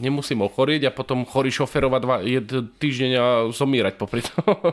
[0.00, 2.16] nemusím ochorieť a potom chorý šoferovať dva,
[2.80, 4.72] týždeň a zomírať popri tom.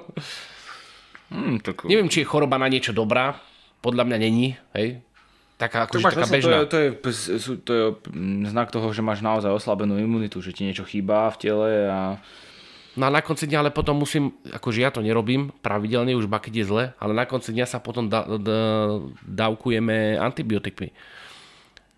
[1.32, 1.84] Hmm, tak...
[1.84, 3.40] Neviem, či je choroba na niečo dobrá.
[3.84, 4.56] Podľa mňa není.
[4.76, 5.04] Hej?
[5.60, 6.64] Taká, akože taká bežná.
[6.68, 7.84] To je, to, je, to je
[8.52, 12.20] znak toho, že máš naozaj oslabenú imunitu, že ti niečo chýba v tele a...
[13.00, 16.44] No a na konci dňa ale potom musím, akože ja to nerobím pravidelne, už ba
[16.44, 18.60] keď je zle, ale na konci dňa sa potom da, da,
[19.24, 20.92] dávkujeme antibiotikmi.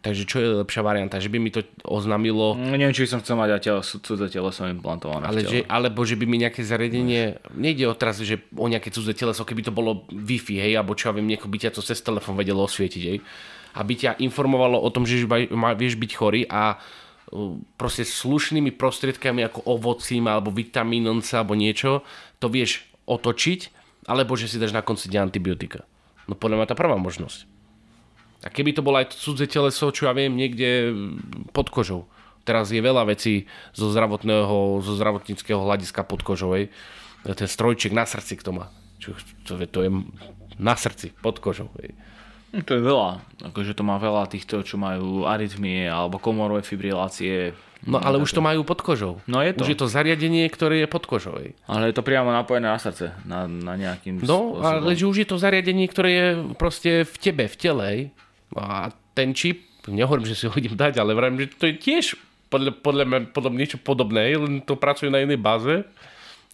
[0.04, 1.16] Takže čo je lepšia varianta?
[1.16, 2.60] Že by mi to oznamilo...
[2.60, 6.20] No, neviem, či by som chcel mať telo, cudze teleso implantované ale že, Alebo že
[6.20, 7.40] by mi nejaké zariadenie...
[7.56, 11.08] Nejde o teraz, že o nejaké cudze teleso, keby to bolo Wi-Fi, hej, alebo čo
[11.08, 13.24] ja viem, nieko by ťa to cez telefón vedelo osvietiť, hej.
[13.80, 15.24] Aby ťa informovalo o tom, že
[15.80, 16.84] vieš byť chorý a
[17.80, 22.06] proste slušnými prostriedkami ako ovocím alebo vitamínonca alebo niečo,
[22.38, 25.88] to vieš otočiť alebo že si dáš na konci dňa antibiotika.
[26.28, 27.48] No podľa mňa tá prvá možnosť.
[28.44, 30.92] A keby to bolo aj cudze teleso, čo ja viem, niekde
[31.56, 32.12] pod kožou.
[32.44, 36.52] Teraz je veľa vecí zo zdravotného, zo zdravotníckého hľadiska pod kožou.
[36.60, 36.68] Hej.
[37.24, 38.68] Ten strojček na srdci, kto má.
[39.00, 39.16] Čo,
[39.48, 39.90] čo, to je
[40.60, 41.72] na srdci, pod kožou.
[41.80, 41.96] Hej.
[42.54, 43.10] No, to je veľa.
[43.50, 47.58] Akože to má veľa týchto, čo majú arytmie alebo komorové fibrilácie.
[47.84, 49.20] No ale už to majú pod kožou.
[49.26, 49.66] No je to.
[49.66, 51.36] Už je to zariadenie, ktoré je pod kožou.
[51.68, 54.64] Ale je to priamo napojené na srdce, na, na nejakým No, spôsobom.
[54.64, 57.90] ale že už je to zariadenie, ktoré je proste v tebe, v tele.
[58.56, 62.06] A ten čip, nehovorím, že si ho idem dať, ale vravím, že to je tiež
[62.48, 65.82] podľa, podľa mňa podľa niečo podobné, len to pracuje na inej báze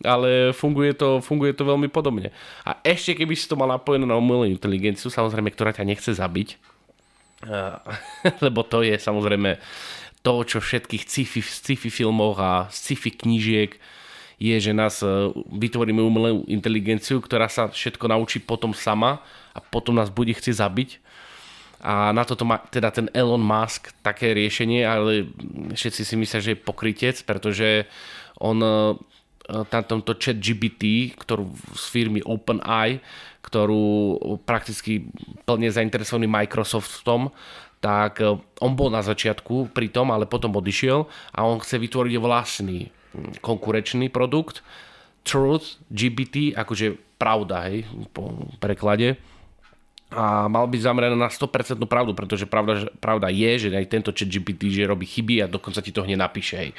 [0.03, 2.31] ale funguje to, funguje to veľmi podobne.
[2.63, 6.55] A ešte keby si to mal napojené na umelú inteligenciu, samozrejme, ktorá ťa nechce zabiť,
[8.45, 9.59] lebo to je samozrejme
[10.19, 13.79] to, čo všetkých sci-fi, sci-fi filmoch a sci-fi knížiek
[14.39, 19.19] je, že nás e, vytvoríme umelú inteligenciu, ktorá sa všetko naučí potom sama
[19.51, 20.89] a potom nás bude chcieť zabiť.
[21.79, 25.31] A na toto má teda ten Elon Musk také riešenie, ale
[25.71, 27.87] všetci si myslia, že je pokrytec, pretože
[28.39, 28.71] on e,
[29.49, 33.01] na tomto chat GBT, ktorú z firmy OpenAI,
[33.41, 35.09] ktorú prakticky
[35.49, 37.21] plne zainteresovaný Microsoft v tom,
[37.79, 42.13] tak e, on bol na začiatku pri tom, ale potom odišiel a on chce vytvoriť
[42.19, 42.91] vlastný
[43.39, 44.61] konkurenčný produkt.
[45.23, 49.19] Truth GBT, akože pravda, hej, po preklade
[50.09, 54.25] a mal byť zameraný na 100% pravdu, pretože pravda, pravda je, že aj tento chat
[54.25, 56.71] GPT, že robí chyby a dokonca ti to hneď napíše, hej.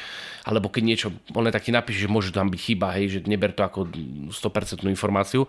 [0.43, 3.55] Alebo keď niečo, on tak ti napíše, že môže tam byť chyba, hej, že neber
[3.55, 3.87] to ako
[4.35, 5.47] 100% informáciu.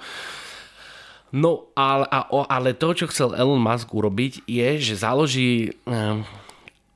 [1.31, 6.27] No ale, ale to, čo chcel Elon Musk urobiť, je, že založí um,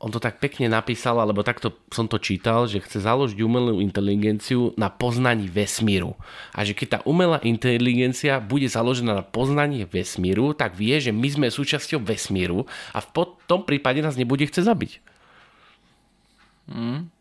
[0.05, 4.77] on to tak pekne napísal, alebo takto som to čítal, že chce založiť umelú inteligenciu
[4.77, 6.13] na poznaní vesmíru.
[6.53, 11.25] A že keď tá umelá inteligencia bude založená na poznaní vesmíru, tak vie, že my
[11.25, 13.09] sme súčasťou vesmíru a v
[13.49, 14.91] tom prípade nás nebude chcieť zabiť.
[16.69, 17.14] Mm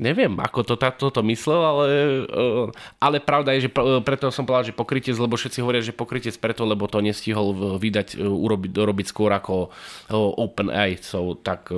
[0.00, 1.86] neviem, ako to takto to myslel, ale,
[2.24, 6.32] eh, ale pravda je, že preto som povedal, že pokrytec, lebo všetci hovoria, že pokrytec
[6.40, 11.68] preto, lebo to nestihol vydať, eh, urobiť, robiť skôr ako eh, OpenAI, so, tak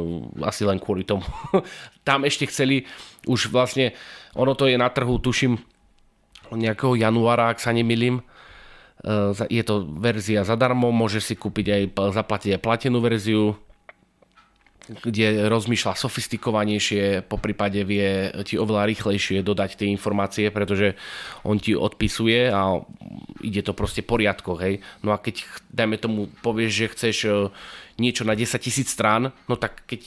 [0.47, 1.27] asi len kvôli tomu.
[2.09, 2.87] Tam ešte chceli,
[3.27, 3.99] už vlastne,
[4.39, 5.59] ono to je na trhu, tuším,
[6.55, 8.21] nejakého januára, ak sa nemilím,
[9.49, 11.83] je to verzia zadarmo, môže si kúpiť aj,
[12.13, 13.57] zaplatiť aj platenú verziu,
[14.88, 20.99] kde rozmýšľa sofistikovanejšie, po prípade vie ti oveľa rýchlejšie dodať tie informácie, pretože
[21.47, 22.83] on ti odpisuje a
[23.40, 24.83] ide to proste poriadko, hej.
[25.07, 27.31] No a keď, dajme tomu, povieš, že chceš e,
[28.03, 30.03] niečo na 10 tisíc strán, no tak keď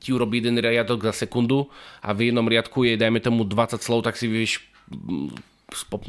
[0.00, 1.68] ti urobí jeden riadok za sekundu
[2.00, 4.64] a v jednom riadku je, dajme tomu, 20 slov, tak si vieš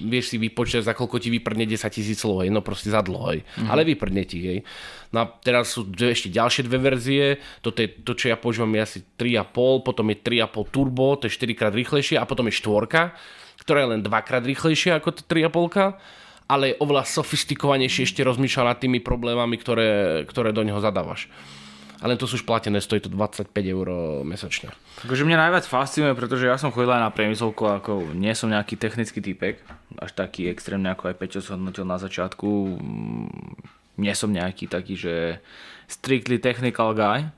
[0.02, 3.26] vieš si vypočítať, za koľko ti vyprdne 10 tisíc slov, hej, no proste za dlho,
[3.32, 3.42] hej.
[3.42, 3.70] Mm-hmm.
[3.70, 4.60] ale vyprdne ti, hej.
[5.14, 7.26] No a teraz sú dve, ešte ďalšie dve verzie,
[7.62, 11.34] toto je to, čo ja používam, je asi 3,5, potom je 3,5 turbo, to je
[11.38, 13.14] 4 krát rýchlejšie a potom je štvorka,
[13.62, 16.22] ktorá je len 2 krát rýchlejšia ako 3,5
[16.52, 21.32] ale je oveľa sofistikovanejšie ešte rozmýšľa nad tými problémami, ktoré, ktoré do neho zadávaš
[22.02, 23.88] ale to sú už platené, stojí to 25 eur
[24.26, 24.74] mesačne.
[25.06, 28.74] Takže mňa najviac fascinuje, pretože ja som chodil aj na priemyselku, ako nie som nejaký
[28.76, 29.62] technický typek,
[30.02, 32.50] až taký extrémne ako aj Peťo sa hodnotil na začiatku.
[32.82, 33.30] Mm,
[34.02, 35.16] nie som nejaký taký, že
[35.86, 37.30] strictly technical guy,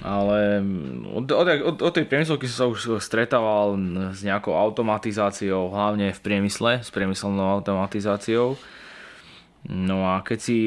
[0.00, 0.64] ale
[1.12, 3.76] od, od, od, od tej priemyselky som sa už stretával
[4.16, 8.56] s nejakou automatizáciou, hlavne v priemysle, s priemyselnou automatizáciou.
[9.68, 10.58] No a keď si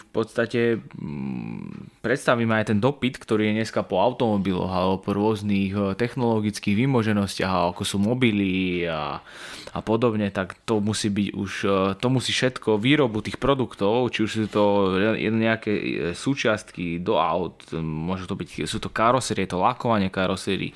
[0.00, 5.76] v podstate mm, predstavíme aj ten dopyt, ktorý je dneska po automobiloch alebo po rôznych
[5.76, 9.20] eh, technologických vymoženostiach, ako sú mobily a,
[9.76, 14.24] a podobne, tak to musí byť už, eh, to musí všetko, výrobu tých produktov, či
[14.24, 14.64] už sú to
[15.20, 15.84] nejaké eh,
[16.16, 20.72] súčiastky do aut, môže to byť, sú to karosérie, to lakovanie karosérie,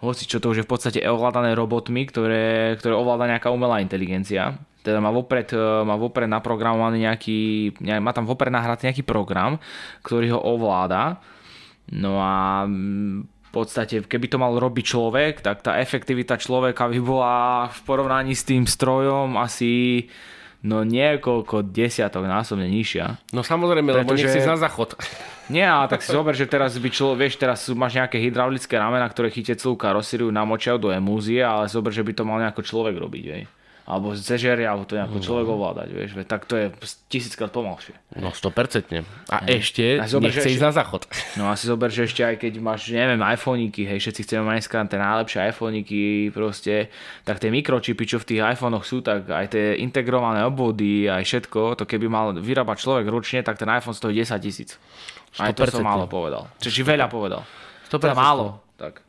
[0.00, 4.56] hoci čo to už je v podstate ovládané robotmi, ktoré, ktoré ovláda nejaká umelá inteligencia
[4.80, 7.40] teda má vopred, e, má vopred naprogramovaný nejaký,
[8.00, 9.60] má tam vopred nahratý nejaký program,
[10.00, 11.20] ktorý ho ovláda.
[11.92, 12.64] No a
[13.50, 17.34] v podstate, keby to mal robiť človek, tak tá efektivita človeka by bola
[17.68, 20.06] v porovnaní s tým strojom asi
[20.60, 23.34] no niekoľko desiatok násobne nižšia.
[23.34, 24.28] No samozrejme, lebo Pretože...
[24.28, 24.94] nechceš na záchod.
[25.50, 29.10] Nie, ale tak si zober, že teraz by človek, vieš, teraz máš nejaké hydraulické ramena,
[29.10, 32.94] ktoré chytia celú karosériu, namočia do emúzie, ale zober, že by to mal nejako človek
[32.94, 33.50] robiť, vieš
[33.90, 36.70] alebo zežerie, alebo to nejako človek ovládať, vieš, tak to je
[37.10, 37.98] tisíckrát pomalšie.
[38.14, 39.02] No 100%.
[39.26, 41.10] A ešte A zober, nechce že ísť na záchod.
[41.34, 44.54] No a si zober, že ešte aj keď máš, neviem, iPhoneiky, hej, všetci chceme mať
[44.62, 46.74] dneska tie najlepšie iPhoneiky, proste,
[47.26, 51.74] tak tie mikročipy, čo v tých iPhonech sú, tak aj tie integrované obvody, aj všetko,
[51.74, 54.78] to keby mal vyrábať človek ručne, tak ten iPhone stojí 10 tisíc.
[55.38, 55.86] Aj to som 100%.
[55.86, 56.50] málo povedal.
[56.58, 57.46] Čiže veľa povedal.
[57.86, 58.02] 100%.
[58.02, 58.58] Teda málo.
[58.74, 59.04] Tak.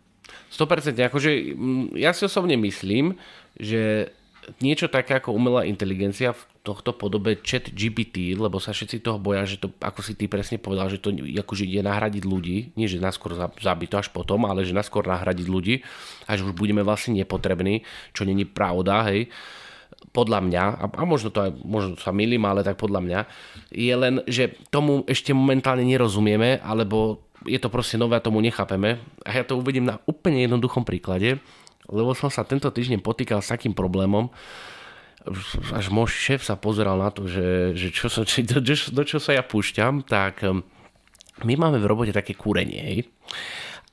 [0.54, 1.02] 100%.
[1.10, 3.18] Akože, mm, ja si osobne myslím,
[3.58, 4.14] že
[4.60, 9.46] niečo také ako umelá inteligencia v tohto podobe chat GPT, lebo sa všetci toho boja,
[9.46, 13.02] že to, ako si ty presne povedal, že to akože ide nahradiť ľudí, nie že
[13.02, 15.82] naskôr za- zabiť to až potom, ale že naskôr nahradiť ľudí
[16.26, 17.82] a že už budeme vlastne nepotrební,
[18.14, 19.30] čo není pravda, hej
[20.10, 23.20] podľa mňa, a, a možno to aj, možno sa milím, ale tak podľa mňa,
[23.72, 29.02] je len, že tomu ešte momentálne nerozumieme, alebo je to proste nové a tomu nechápeme.
[29.26, 31.40] A ja to uvedím na úplne jednoduchom príklade,
[31.90, 34.30] lebo som sa tento týždeň potýkal s takým problémom,
[35.74, 39.04] až môj šéf sa pozeral na to, že, že čo sa, či, do, do, do
[39.06, 40.66] čo sa ja púšťam, tak um,
[41.46, 43.00] my máme v robote také kúrenie, hej.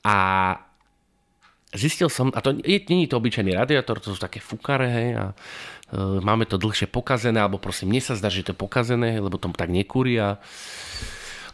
[0.01, 0.17] A
[1.73, 5.09] zistil som, a to je, nie je to obyčajný radiátor, to sú také fukare, hej,
[5.17, 5.35] a e,
[6.21, 9.53] máme to dlhšie pokazené, alebo prosím, mne sa zdá, že to je pokazené, lebo to
[9.53, 10.41] tak nekúri a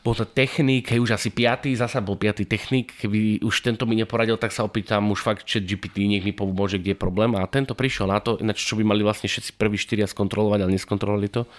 [0.06, 3.98] bol to technik, hej, už asi piatý, zasa bol piatý technik, keby už tento mi
[3.98, 7.44] neporadil, tak sa opýtam už fakt chat GPT, nech mi pomôže, kde je problém a
[7.50, 11.28] tento prišiel na to, ináč čo by mali vlastne všetci prví štyria skontrolovať, ale neskontrolovali
[11.28, 11.50] to,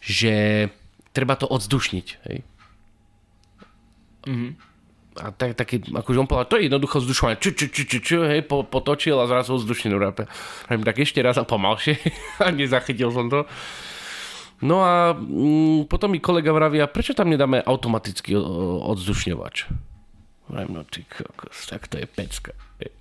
[0.00, 0.66] že
[1.12, 2.38] treba to odzdušniť, hej.
[5.20, 8.18] A tak, taký, akože on povedal, to je jednoducho vzdušovanie, ču, ču, ču, ču, ču,
[8.24, 10.28] hej, po, potočil a zrazu vzdušninu rape.
[10.68, 11.96] Tak ešte raz a pomalšie
[12.44, 13.48] a nezachytil som to.
[14.64, 18.36] No a mm, potom mi kolega vravia, prečo tam nedáme automatický
[18.88, 19.68] odzdušňovač?
[20.48, 22.56] Hovorím, no ty kokos, tak to je pecka.
[22.80, 22.92] hej.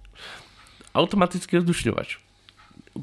[0.91, 2.19] Automatický odzdušňovač.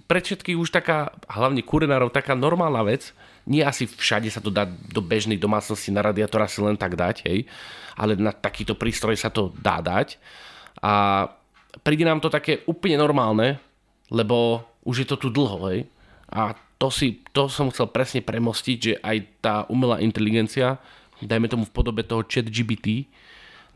[0.08, 3.12] Pre všetkých už taká, hlavne kurenárov, taká normálna vec,
[3.46, 7.26] nie asi všade sa to dá do bežnej domácnosti na radiátora si len tak dať,
[7.26, 7.46] hej,
[7.98, 10.16] ale na takýto prístroj sa to dá dať.
[10.82, 11.26] A
[11.82, 13.58] príde nám to také úplne normálne,
[14.12, 15.90] lebo už je to tu dlho, hej.
[16.30, 20.82] A to, si, to som chcel presne premostiť, že aj tá umelá inteligencia,
[21.22, 23.06] dajme tomu v podobe toho chat GBT,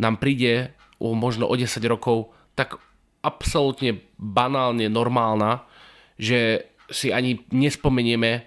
[0.03, 2.81] nám príde o, možno o 10 rokov tak
[3.23, 5.67] absolútne banálne normálna,
[6.19, 8.47] že si ani nespomenieme,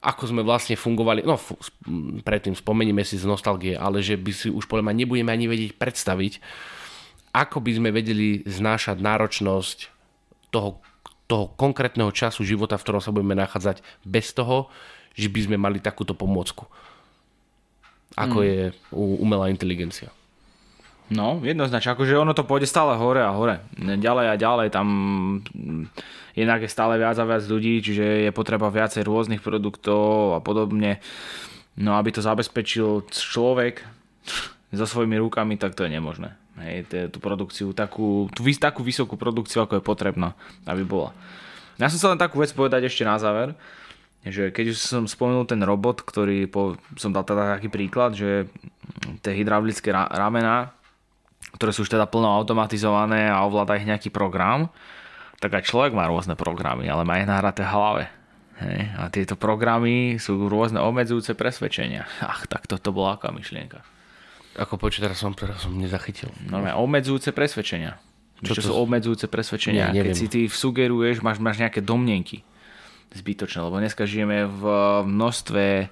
[0.00, 4.48] ako sme vlastne fungovali, no m, predtým spomenieme si z nostalgie, ale že by si
[4.48, 6.40] už podľa mňa nebudeme ani vedieť predstaviť,
[7.36, 9.78] ako by sme vedeli znášať náročnosť
[10.50, 10.80] toho,
[11.30, 14.72] toho konkrétneho času života, v ktorom sa budeme nachádzať bez toho,
[15.14, 16.66] že by sme mali takúto pomôcku.
[18.18, 20.10] Ako je u- umelá inteligencia.
[21.10, 23.66] No, jednoznačne, akože ono to pôjde stále hore a hore.
[23.76, 24.88] Ďalej a ďalej, tam
[26.38, 31.02] jednak je stále viac a viac ľudí, čiže je potreba viacej rôznych produktov a podobne.
[31.74, 33.82] No aby to zabezpečil človek
[34.70, 36.38] so svojimi rukami, tak to je nemožné.
[36.62, 41.10] Hej, tú produkciu, takú, tú, takú vysokú produkciu, ako je potrebná, aby bola.
[41.80, 43.56] Ja som sa len takú vec povedať ešte na záver,
[44.20, 48.52] že keď už som spomenul ten robot, ktorý po, som dal teda taký príklad, že
[49.24, 50.76] tie hydraulické ra- ramená,
[51.54, 54.70] ktoré sú už teda plno automatizované a ovláda ich nejaký program,
[55.40, 58.12] tak aj človek má rôzne programy, ale má ich nahraté hlave.
[58.60, 58.80] Hej.
[59.00, 62.04] A tieto programy sú rôzne obmedzujúce presvedčenia.
[62.20, 63.80] Ach, tak toto bola aká myšlienka.
[64.60, 66.28] Ako počuť, teraz som, teraz som nezachytil.
[66.44, 67.96] Normálne, obmedzujúce presvedčenia.
[68.44, 69.92] Čo, Čo to sú obmedzujúce presvedčenia?
[69.92, 72.44] Nie, Keď si ty sugeruješ, máš, máš nejaké domnenky
[73.10, 74.64] zbytočné, lebo dneska žijeme v
[75.08, 75.90] množstve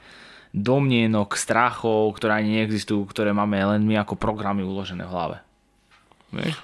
[0.54, 5.36] domnienok, strachov, ktoré ani neexistujú, ktoré máme len my ako programy uložené v hlave.
[6.32, 6.54] Vieš?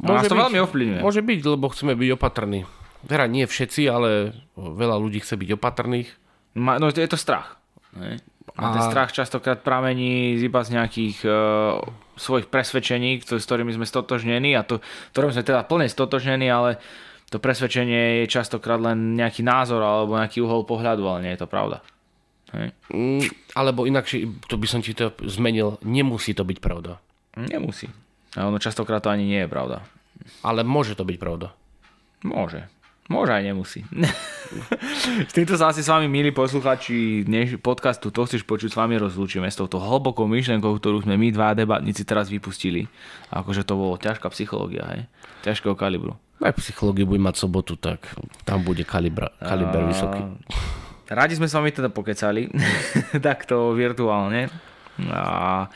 [0.00, 1.00] A nás to byť, veľmi ovplyvňuje.
[1.04, 2.60] Môže byť, lebo chceme byť opatrní.
[3.04, 6.08] Teda nie všetci, ale veľa ľudí chce byť opatrných.
[6.56, 7.60] Ma- No je to strach.
[7.96, 8.20] Ne?
[8.56, 11.80] A ten strach častokrát pramení iba z nejakých uh,
[12.18, 14.82] svojich presvedčení, s ktorými sme stotožnení a to,
[15.14, 16.76] ktorým sme teda plne stotožnení, ale
[17.30, 21.48] to presvedčenie je častokrát len nejaký názor alebo nejaký uhol pohľadu, ale nie je to
[21.48, 21.78] pravda.
[22.50, 22.74] Hej.
[22.90, 23.22] Mm,
[23.54, 26.98] alebo inakšie, to by som ti to zmenil, nemusí to byť pravda.
[27.38, 27.86] Nemusí.
[28.38, 29.82] A ono častokrát to ani nie je pravda.
[30.46, 31.50] Ale môže to byť pravda.
[32.22, 32.68] Môže.
[33.10, 33.82] Môže aj nemusí.
[35.26, 39.02] s týmto sa asi s vami, milí posluchači dneš podcastu To chceš počuť, s vami
[39.02, 42.86] rozlúčime s touto hlbokou myšlenkou, ktorú sme my dva debatníci teraz vypustili.
[43.34, 45.00] A akože to bolo ťažká psychológia, hej?
[45.42, 46.14] Ťažkého kalibru.
[46.38, 48.14] Aj psychológiu bude mať sobotu, tak
[48.46, 50.22] tam bude kalibra, kaliber vysoký.
[51.10, 52.46] Radi sme s vami teda pokecali,
[53.26, 54.46] takto virtuálne.
[55.10, 55.66] A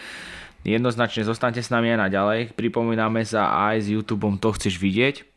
[0.65, 2.41] jednoznačne zostaňte s nami aj naďalej.
[2.57, 5.29] Pripomíname sa aj s YouTubeom To chceš vidieť.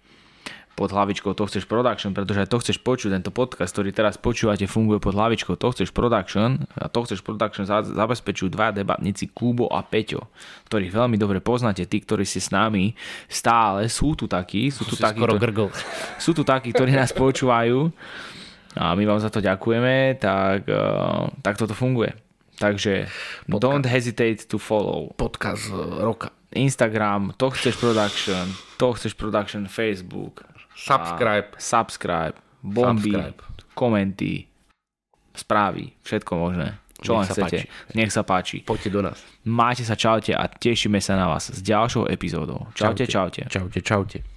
[0.77, 4.69] pod hlavičkou To chceš production, pretože aj to chceš počuť, tento podcast, ktorý teraz počúvate,
[4.69, 9.81] funguje pod hlavičkou To chceš production a to chceš production zabezpečujú dva debatníci Kubo a
[9.81, 10.29] Peťo,
[10.69, 12.93] ktorých veľmi dobre poznáte, tí, ktorí si s nami
[13.25, 15.73] stále, sú tu takí, sú tu takí, skoro to,
[16.23, 17.89] sú tu takí, ktorí nás počúvajú
[18.77, 22.26] a my vám za to ďakujeme, tak, uh, tak toto funguje.
[22.57, 23.07] Takže
[23.45, 23.61] Podcast.
[23.61, 25.13] don't hesitate to follow.
[25.13, 25.69] Podcast
[26.01, 26.29] roka.
[26.55, 30.43] Instagram, to chceš production, to chceš production, Facebook.
[30.75, 31.47] Subscribe.
[31.57, 32.33] Subscribe.
[32.63, 33.39] Bomby, subscribe.
[33.73, 34.45] komenty,
[35.35, 36.81] správy, všetko možné.
[36.97, 37.69] Čo len chcete.
[37.69, 37.93] Páči.
[37.93, 38.65] Nech sa páči.
[38.65, 39.21] Poďte do nás.
[39.45, 42.73] Máte sa, čaute a tešíme sa na vás s ďalšou epizódou.
[42.73, 43.45] Čaute, čaute.
[43.45, 44.17] Čaute, čaute.
[44.17, 44.27] čaute.